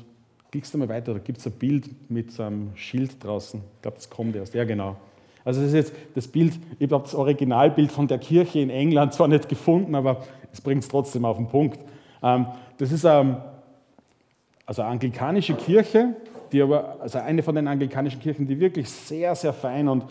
[0.51, 3.61] klickst du mal weiter, da gibt es ein Bild mit so einem Schild draußen.
[3.61, 4.55] Ich glaube, das kommt erst.
[4.55, 4.97] Ja, genau.
[5.45, 9.13] Also das ist jetzt das Bild, ich habe das Originalbild von der Kirche in England
[9.13, 11.79] zwar nicht gefunden, aber es bringt es trotzdem auf den Punkt.
[12.23, 12.47] Ähm,
[12.79, 13.37] das ist ähm,
[14.65, 16.17] also eine anglikanische Kirche,
[16.53, 20.05] die aber, also eine von den anglikanischen Kirchen, die wirklich sehr, sehr fein und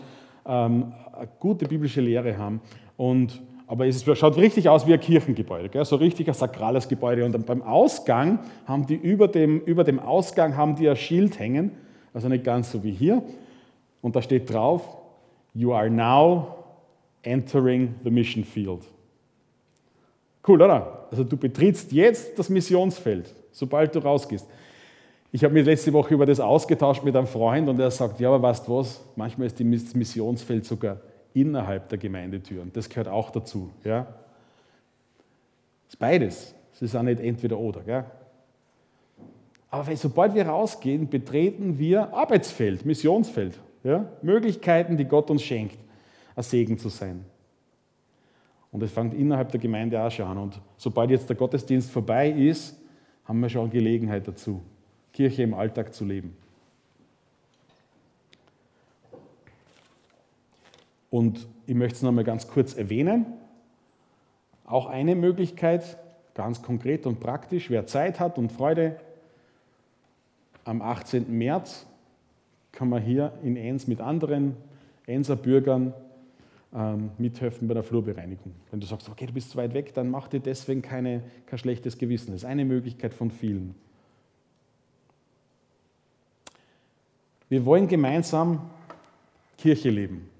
[0.46, 0.92] ähm,
[1.38, 2.60] gute biblische Lehre haben.
[2.96, 5.84] Und, aber es schaut richtig aus wie ein Kirchengebäude, gell?
[5.84, 7.24] so richtig ein sakrales Gebäude.
[7.24, 11.72] Und beim Ausgang haben die über dem, über dem Ausgang haben die ein Schild hängen,
[12.12, 13.22] also nicht ganz so wie hier.
[14.02, 14.96] Und da steht drauf,
[15.54, 16.54] You are now
[17.22, 18.82] entering the mission field.
[20.46, 21.06] Cool, oder?
[21.10, 24.46] Also du betrittst jetzt das Missionsfeld, sobald du rausgehst.
[25.32, 28.28] Ich habe mich letzte Woche über das ausgetauscht mit einem Freund und er sagt, ja,
[28.28, 30.98] aber weißt du was, manchmal ist das Missionsfeld sogar
[31.34, 32.72] innerhalb der Gemeindetüren.
[32.72, 33.70] Das gehört auch dazu.
[33.84, 34.02] Ja?
[35.84, 36.54] Das ist beides.
[36.74, 37.80] Es ist auch nicht entweder oder.
[37.82, 38.04] Gell?
[39.70, 43.56] Aber sobald wir rausgehen, betreten wir Arbeitsfeld, Missionsfeld.
[43.84, 44.06] Ja?
[44.22, 45.78] Möglichkeiten, die Gott uns schenkt,
[46.34, 47.24] ein Segen zu sein.
[48.72, 50.38] Und es fängt innerhalb der Gemeinde auch schon an.
[50.38, 52.76] Und sobald jetzt der Gottesdienst vorbei ist,
[53.24, 54.60] haben wir schon Gelegenheit dazu,
[55.20, 56.34] Kirche im Alltag zu leben.
[61.10, 63.26] Und ich möchte es nochmal ganz kurz erwähnen.
[64.64, 65.98] Auch eine Möglichkeit,
[66.32, 68.98] ganz konkret und praktisch, wer Zeit hat und Freude,
[70.64, 71.30] am 18.
[71.36, 71.84] März
[72.72, 74.56] kann man hier in Enns mit anderen
[75.06, 75.92] Enser Bürgern
[76.74, 78.54] ähm, mithelfen bei der Flurbereinigung.
[78.70, 81.58] Wenn du sagst, okay, du bist zu weit weg, dann mach dir deswegen keine, kein
[81.58, 82.32] schlechtes Gewissen.
[82.32, 83.74] Das ist eine Möglichkeit von vielen.
[87.50, 88.70] Wir wollen gemeinsam
[89.58, 90.30] Kirche leben.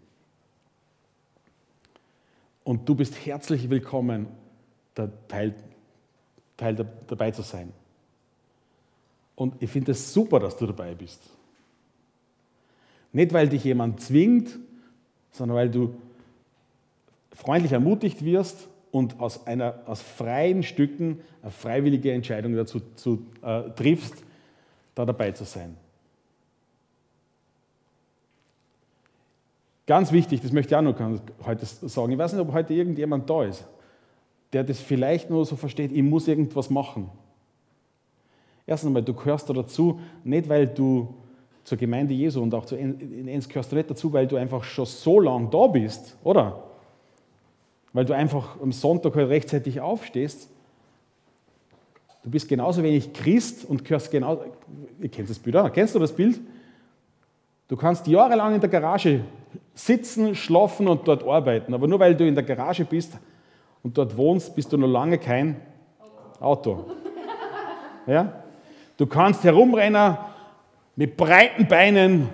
[2.62, 4.29] Und du bist herzlich willkommen,
[5.27, 5.55] Teil,
[6.57, 7.73] Teil dabei zu sein.
[9.35, 11.20] Und ich finde es super, dass du dabei bist.
[13.12, 14.57] Nicht, weil dich jemand zwingt,
[15.33, 15.94] sondern weil du
[17.33, 23.70] freundlich ermutigt wirst und aus, einer, aus freien Stücken eine freiwillige Entscheidung dazu zu, äh,
[23.70, 24.23] triffst,
[24.94, 25.77] da dabei zu sein.
[29.90, 30.94] Ganz wichtig, das möchte ich auch noch
[31.44, 32.12] heute sagen.
[32.12, 33.66] Ich weiß nicht, ob heute irgendjemand da ist,
[34.53, 37.11] der das vielleicht nur so versteht, ich muss irgendwas machen.
[38.68, 41.12] Erstens einmal, du gehörst da dazu, nicht weil du
[41.64, 44.62] zur Gemeinde Jesu und auch zu in Enns gehörst du nicht dazu, weil du einfach
[44.62, 46.62] schon so lange da bist, oder?
[47.92, 50.48] Weil du einfach am Sonntag halt rechtzeitig aufstehst.
[52.22, 54.44] Du bist genauso wenig Christ und gehörst genau.
[55.00, 55.68] Ihr kennt das Bild, oder?
[55.70, 56.38] Kennst du das Bild?
[57.70, 59.20] Du kannst jahrelang in der Garage
[59.74, 63.16] sitzen, schlafen und dort arbeiten, aber nur weil du in der Garage bist
[63.85, 65.54] und dort wohnst, bist du noch lange kein
[66.40, 66.87] Auto.
[68.09, 68.42] Ja?
[68.96, 70.18] Du kannst herumrennen
[70.96, 72.30] mit breiten Beinen,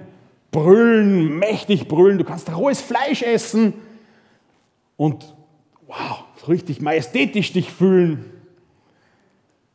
[0.50, 3.74] brüllen, mächtig brüllen, du kannst rohes Fleisch essen
[4.96, 5.34] und
[5.86, 8.24] wow, richtig majestätisch dich fühlen.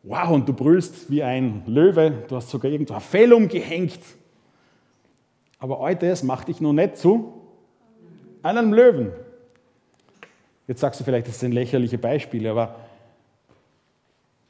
[0.01, 3.99] Wow, und du brüllst wie ein Löwe, du hast sogar irgendwo ein Fell umgehängt.
[5.61, 7.33] Aber all das macht dich noch nicht zu
[8.41, 9.11] einem Löwen.
[10.67, 12.75] Jetzt sagst du vielleicht, das sind lächerliche Beispiele, aber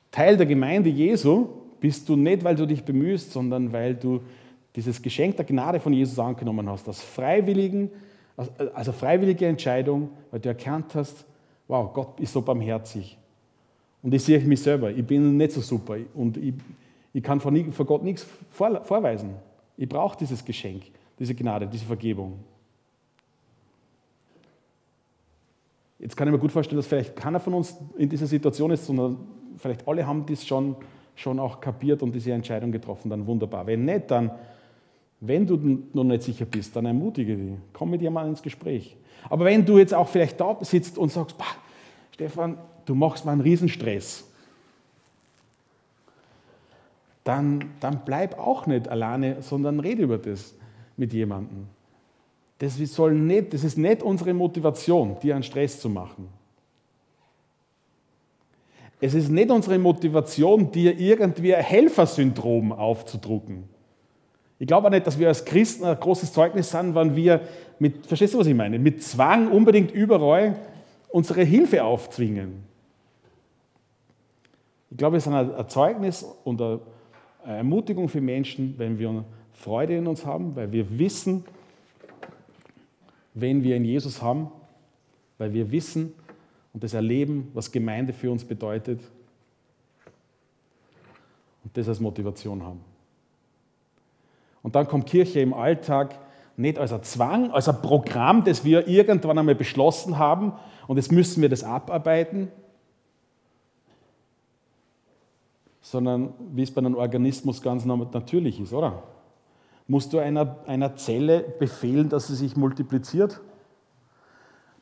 [0.09, 1.47] Teil der Gemeinde Jesu
[1.81, 4.21] bist du nicht, weil du dich bemühst, sondern weil du
[4.73, 7.91] dieses Geschenk der Gnade von Jesus angenommen hast, als, freiwilligen,
[8.73, 11.25] also freiwillige Entscheidung, weil du erkannt hast,
[11.67, 13.17] wow, Gott ist so barmherzig.
[14.01, 16.53] Und ich sehe mich selber, ich bin nicht so super und ich,
[17.13, 17.51] ich kann vor,
[17.85, 19.31] Gott nichts vor, vorweisen.
[19.75, 20.83] Ich brauche dieses Geschenk,
[21.21, 22.39] diese Gnade, diese Vergebung.
[25.99, 28.87] Jetzt kann ich mir gut vorstellen, dass vielleicht keiner von uns in dieser Situation ist,
[28.87, 29.17] sondern
[29.57, 30.75] vielleicht alle haben das schon,
[31.13, 33.67] schon auch kapiert und diese Entscheidung getroffen, dann wunderbar.
[33.67, 34.31] Wenn nicht, dann,
[35.19, 38.97] wenn du noch nicht sicher bist, dann ermutige dich, komm mit jemandem ins Gespräch.
[39.29, 41.45] Aber wenn du jetzt auch vielleicht da sitzt und sagst, bah,
[42.09, 44.27] Stefan, du machst mal einen Riesenstress,
[47.23, 50.55] dann, dann bleib auch nicht alleine, sondern rede über das
[50.97, 51.67] mit jemandem.
[52.59, 56.27] Das, soll nicht, das ist nicht unsere Motivation, dir einen Stress zu machen.
[58.99, 63.63] Es ist nicht unsere Motivation, dir irgendwie ein Helfersyndrom aufzudrucken.
[64.59, 67.41] Ich glaube auch nicht, dass wir als Christen ein großes Zeugnis sind, wenn wir
[67.79, 70.55] mit, verstehst du, was ich meine, mit Zwang unbedingt überall
[71.09, 72.63] unsere Hilfe aufzwingen.
[74.91, 76.79] Ich glaube, es ist ein Zeugnis und eine
[77.43, 79.25] Ermutigung für Menschen, wenn wir
[79.61, 81.45] Freude in uns haben, weil wir wissen,
[83.33, 84.51] wenn wir in Jesus haben,
[85.37, 86.13] weil wir wissen
[86.73, 88.99] und das erleben, was Gemeinde für uns bedeutet
[91.63, 92.81] und das als Motivation haben.
[94.63, 96.17] Und dann kommt Kirche im Alltag
[96.57, 100.53] nicht als ein Zwang, als ein Programm, das wir irgendwann einmal beschlossen haben
[100.87, 102.51] und jetzt müssen wir das abarbeiten,
[105.81, 109.03] sondern wie es bei einem Organismus ganz natürlich ist, oder?
[109.87, 113.41] Musst du einer, einer Zelle befehlen, dass sie sich multipliziert?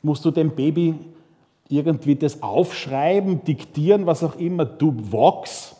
[0.02, 0.98] Musst du dem Baby
[1.68, 5.76] irgendwie das aufschreiben, diktieren, was auch immer, du Vox?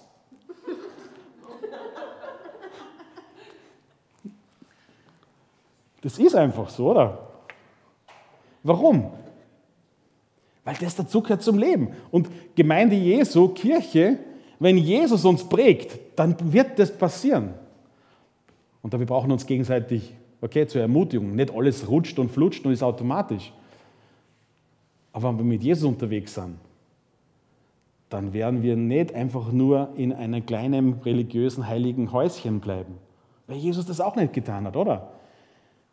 [6.02, 7.30] Das ist einfach so, oder?
[8.62, 9.11] Warum?
[10.64, 11.94] Weil das dazu gehört zum Leben.
[12.11, 14.18] Und Gemeinde Jesu, Kirche,
[14.59, 17.54] wenn Jesus uns prägt, dann wird das passieren.
[18.82, 21.34] Und wir brauchen uns gegenseitig, okay, zur Ermutigung.
[21.34, 23.52] Nicht alles rutscht und flutscht und ist automatisch.
[25.12, 26.56] Aber wenn wir mit Jesus unterwegs sind,
[28.08, 32.94] dann werden wir nicht einfach nur in einem kleinen religiösen heiligen Häuschen bleiben.
[33.46, 35.12] Weil Jesus das auch nicht getan hat, oder?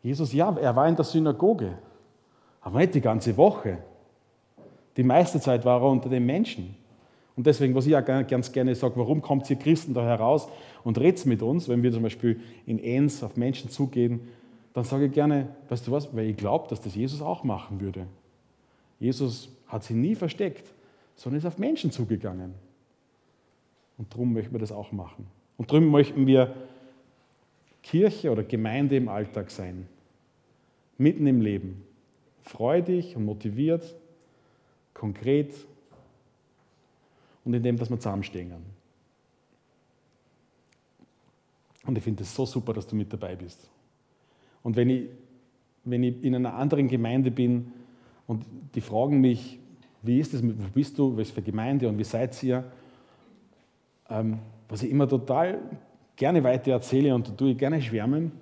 [0.02, 1.78] Jesus, ja, er war in der Synagoge,
[2.62, 3.80] aber nicht die ganze Woche.
[4.96, 6.76] Die meiste Zeit war er unter den Menschen.
[7.38, 10.50] Und deswegen, was ich auch ganz gerne sage, warum kommt ihr Christen da heraus
[10.84, 14.22] und redet mit uns, wenn wir zum Beispiel in Ens auf Menschen zugehen,
[14.74, 17.80] dann sage ich gerne, weißt du was, weil ich glaube, dass das Jesus auch machen
[17.80, 18.08] würde.
[19.00, 20.74] Jesus hat sie nie versteckt,
[21.16, 22.56] sondern ist auf Menschen zugegangen.
[24.00, 25.28] Und darum möchten wir das auch machen.
[25.58, 26.56] Und darum möchten wir
[27.84, 29.88] Kirche oder Gemeinde im Alltag sein,
[30.98, 31.84] mitten im Leben,
[32.42, 33.96] freudig und motiviert,
[34.96, 35.54] konkret
[37.48, 38.52] und in dem, dass wir zusammenstehen.
[41.86, 43.70] Und ich finde es so super, dass du mit dabei bist.
[44.64, 45.06] Und wenn ich,
[45.86, 47.72] wenn ich in einer anderen Gemeinde bin
[48.28, 48.44] und
[48.76, 49.60] die fragen mich,
[50.02, 52.66] wie ist es, wo bist du, was für Gemeinde und wie seid ihr,
[54.10, 55.62] ähm, was ich immer total
[56.18, 58.34] gerne weiter erzähle und da tue ich gerne schwärmen,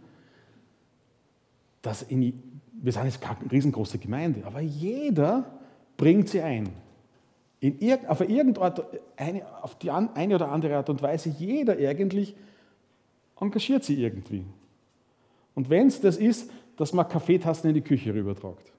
[1.83, 2.41] dass in,
[2.73, 5.45] wir sind jetzt keine riesengroße Gemeinde, aber jeder
[5.95, 6.84] bringt sie ein.
[7.65, 12.35] In irg auf, eine, auf die eine oder andere Art und Weise, jeder eigentlich
[13.39, 14.45] engagiert sie irgendwie.
[15.55, 18.71] Und wenn es das ist, dass man Kaffeetassen in die Küche rübertragt.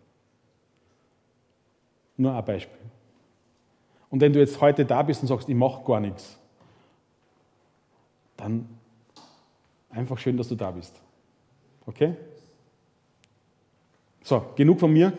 [2.17, 2.79] Nur ein Beispiel.
[4.09, 6.39] Und wenn du jetzt heute da bist und sagst, ich mache gar nichts,
[8.37, 8.69] dann
[9.91, 11.03] einfach schön, dass du da bist.
[11.87, 12.15] Okay?
[14.23, 15.13] So, genug von mir.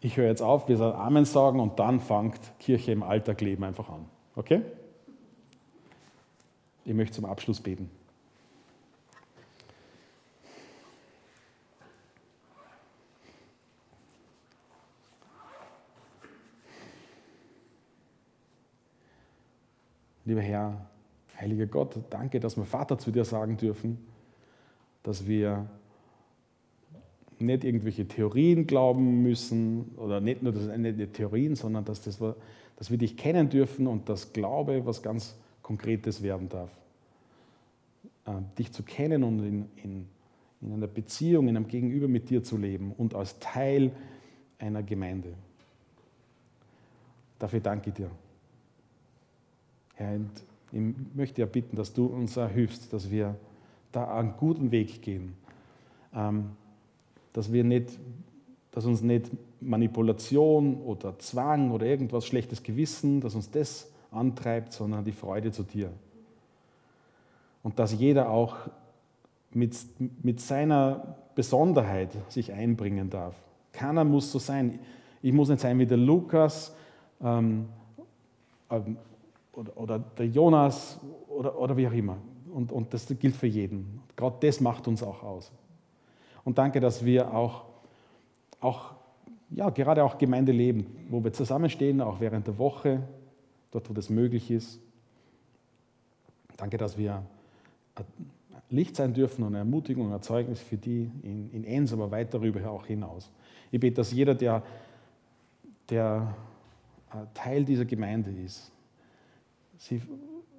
[0.00, 3.64] Ich höre jetzt auf, wir sollen Amen sagen und dann fängt Kirche im Alltag leben
[3.64, 4.04] einfach an.
[4.36, 4.62] Okay?
[6.84, 7.90] Ich möchte zum Abschluss beten.
[20.24, 20.86] Lieber Herr,
[21.40, 24.06] heiliger Gott, danke, dass wir Vater zu dir sagen dürfen,
[25.02, 25.66] dass wir
[27.40, 32.18] nicht irgendwelche Theorien glauben müssen oder nicht nur das nicht Theorien, sondern dass, das,
[32.76, 36.70] dass wir dich kennen dürfen und dass Glaube was ganz Konkretes werden darf.
[38.24, 40.06] Äh, dich zu kennen und in, in,
[40.60, 43.92] in einer Beziehung, in einem Gegenüber mit dir zu leben und als Teil
[44.58, 45.34] einer Gemeinde.
[47.38, 48.10] Dafür danke ich dir.
[49.94, 50.30] Herr, und
[50.72, 50.80] ich
[51.14, 53.36] möchte ja bitten, dass du uns hilfst, dass wir
[53.92, 55.34] da einen guten Weg gehen.
[56.14, 56.50] Ähm,
[57.38, 57.96] dass, wir nicht,
[58.72, 59.30] dass uns nicht
[59.60, 65.62] Manipulation oder Zwang oder irgendwas schlechtes Gewissen, dass uns das antreibt, sondern die Freude zu
[65.62, 65.92] dir.
[67.62, 68.56] Und dass jeder auch
[69.52, 69.76] mit,
[70.20, 73.36] mit seiner Besonderheit sich einbringen darf.
[73.70, 74.80] Keiner muss so sein.
[75.22, 76.74] Ich muss nicht sein wie der Lukas,
[77.22, 77.68] ähm,
[78.68, 78.96] ähm
[79.52, 82.16] oder, oder der Jonas oder, oder wie auch immer.
[82.52, 84.00] Und, und das gilt für jeden.
[84.16, 85.52] Gerade das macht uns auch aus.
[86.48, 87.66] Und danke, dass wir auch,
[88.60, 88.94] auch
[89.50, 93.02] ja, gerade auch Gemeinde leben, wo wir zusammenstehen, auch während der Woche,
[93.70, 94.80] dort, wo das möglich ist.
[96.56, 97.22] Danke, dass wir
[98.70, 102.70] Licht sein dürfen und Ermutigung und Erzeugnis für die in, in Enns, aber weit darüber
[102.70, 103.30] auch hinaus.
[103.70, 104.62] Ich bete, dass jeder, der,
[105.90, 106.34] der
[107.10, 108.72] äh, Teil dieser Gemeinde ist,
[109.76, 110.00] sie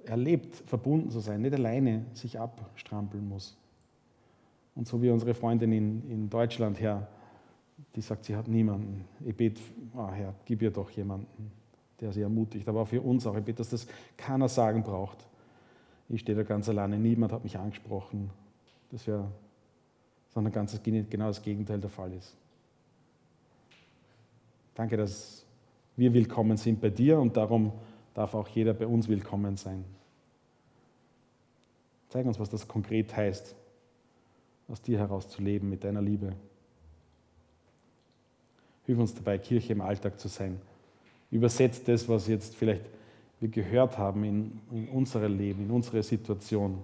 [0.04, 3.59] erlebt, verbunden zu sein, nicht alleine sich abstrampeln muss.
[4.74, 7.08] Und so wie unsere Freundin in, in Deutschland, Herr,
[7.94, 9.04] die sagt, sie hat niemanden.
[9.24, 9.60] Ich bete,
[9.96, 11.50] oh Herr, gib ihr doch jemanden,
[12.00, 12.68] der sie ermutigt.
[12.68, 13.36] Aber für uns auch.
[13.36, 15.26] Ich bete, dass das keiner sagen braucht.
[16.08, 18.30] Ich stehe da ganz alleine, niemand hat mich angesprochen.
[18.90, 19.30] Das wäre,
[20.28, 22.36] sondern ganz genau das Gegenteil der Fall ist.
[24.74, 25.44] Danke, dass
[25.96, 27.72] wir willkommen sind bei dir und darum
[28.14, 29.84] darf auch jeder bei uns willkommen sein.
[32.08, 33.54] Zeig uns, was das konkret heißt,
[34.70, 36.32] aus dir heraus zu leben mit deiner Liebe.
[38.86, 40.60] Hilf uns dabei, Kirche im Alltag zu sein.
[41.30, 42.82] Übersetzt das, was jetzt vielleicht
[43.40, 46.78] wir gehört haben in, in unser Leben, in unsere Situation.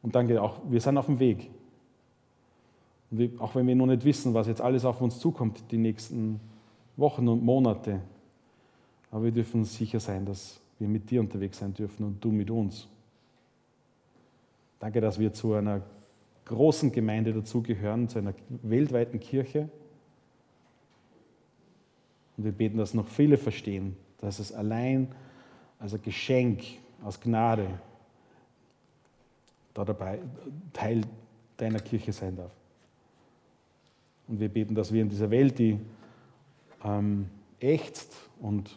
[0.00, 1.50] Und danke auch, wir sind auf dem Weg.
[3.10, 6.40] Wir, auch wenn wir noch nicht wissen, was jetzt alles auf uns zukommt, die nächsten
[6.96, 8.00] Wochen und Monate.
[9.10, 12.50] Aber wir dürfen sicher sein, dass wir mit dir unterwegs sein dürfen und du mit
[12.50, 12.88] uns.
[14.82, 15.80] Danke, dass wir zu einer
[16.44, 19.68] großen Gemeinde dazugehören, zu einer weltweiten Kirche.
[22.36, 25.06] Und wir beten, dass noch viele verstehen, dass es allein
[25.78, 26.64] als ein Geschenk
[27.04, 27.68] aus Gnade
[29.72, 30.18] da dabei
[30.72, 31.02] Teil
[31.58, 32.50] deiner Kirche sein darf.
[34.26, 35.78] Und wir beten, dass wir in dieser Welt, die
[36.82, 37.28] ähm,
[37.60, 38.76] ächzt und,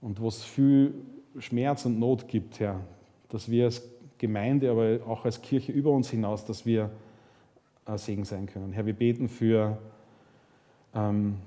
[0.00, 0.94] und wo es viel
[1.38, 2.80] Schmerz und Not gibt, Herr,
[3.28, 6.90] dass wir als Gemeinde, aber auch als Kirche über uns hinaus, dass wir
[7.96, 8.72] Segen sein können.
[8.72, 9.78] Herr, wir beten für
[10.94, 11.38] ähm,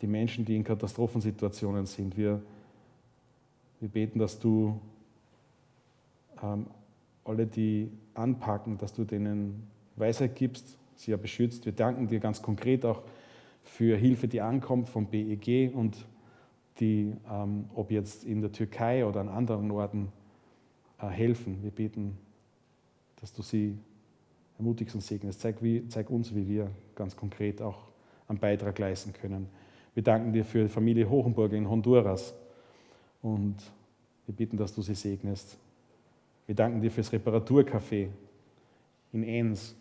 [0.00, 2.16] die Menschen, die in Katastrophensituationen sind.
[2.16, 2.40] Wir,
[3.80, 4.80] wir beten, dass du
[6.42, 6.66] ähm,
[7.24, 11.66] alle, die anpacken, dass du denen Weisheit gibst, sie ja beschützt.
[11.66, 13.02] Wir danken dir ganz konkret auch
[13.62, 16.06] für Hilfe, die ankommt vom BEG und
[16.80, 20.08] die, ähm, ob jetzt in der Türkei oder an anderen Orten,
[20.98, 21.62] helfen.
[21.62, 22.16] Wir beten,
[23.20, 23.78] dass du sie
[24.58, 25.40] ermutigst und segnest.
[25.40, 27.84] Zeig, wie, zeig uns, wie wir ganz konkret auch
[28.28, 29.48] einen Beitrag leisten können.
[29.94, 32.34] Wir danken dir für die Familie Hochenburger in Honduras
[33.22, 33.56] und
[34.26, 35.56] wir bitten, dass du sie segnest.
[36.46, 38.08] Wir danken dir fürs Reparaturcafé
[39.12, 39.74] in Enns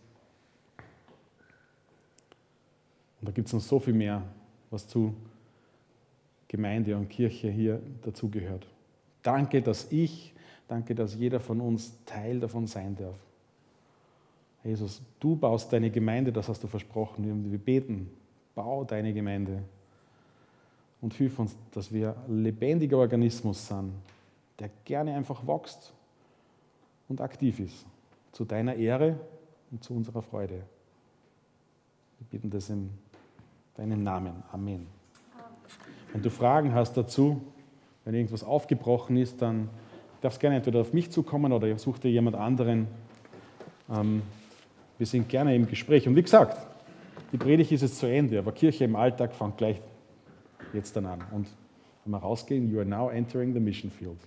[3.25, 4.21] Und da gibt es noch so viel mehr,
[4.69, 5.15] was zu
[6.47, 8.67] Gemeinde und Kirche hier dazugehört.
[9.23, 10.34] Danke, dass ich,
[10.67, 13.17] danke, dass jeder von uns Teil davon sein darf.
[14.63, 17.51] Jesus, du baust deine Gemeinde, das hast du versprochen.
[17.51, 18.09] Wir beten,
[18.55, 19.61] bau deine Gemeinde
[21.01, 23.93] und hilf uns, dass wir lebendiger Organismus sind,
[24.57, 25.93] der gerne einfach wächst
[27.07, 27.85] und aktiv ist,
[28.31, 29.19] zu deiner Ehre
[29.69, 30.63] und zu unserer Freude.
[32.17, 32.89] Wir bitten das im
[33.75, 34.43] deinen Namen.
[34.51, 34.87] Amen.
[36.11, 37.41] Wenn du Fragen hast dazu,
[38.03, 39.69] wenn irgendwas aufgebrochen ist, dann
[40.25, 42.87] darfst gerne entweder auf mich zukommen oder ihr sucht dir jemand anderen.
[43.89, 44.23] Ähm,
[44.97, 46.07] wir sind gerne im Gespräch.
[46.07, 46.57] Und wie gesagt,
[47.31, 49.79] die Predigt ist jetzt zu Ende, aber Kirche im Alltag fängt gleich
[50.73, 51.21] jetzt dann an.
[51.31, 51.47] Und
[52.03, 54.17] wenn wir rausgehen, you are now entering the mission field.